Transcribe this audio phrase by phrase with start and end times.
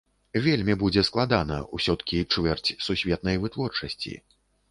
[0.45, 4.17] Вельмі будзе складана, усё-ткі чвэрць сусветнай вытворчасці.